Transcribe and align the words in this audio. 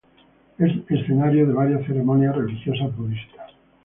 Es 0.57 0.71
escenario 0.89 1.45
de 1.45 1.53
varias 1.53 1.85
ceremonias 1.85 2.35
religiosas 2.35 2.97
budistas. 2.97 3.51